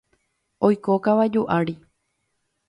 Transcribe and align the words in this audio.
Oiko 0.69 0.95
kavaju 1.09 1.45
ári. 1.59 1.77